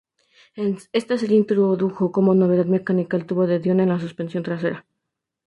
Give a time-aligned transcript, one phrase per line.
[0.93, 4.83] Esta serie introdujo como novedad mecánica el tubo de Dion en la suspensión trasera.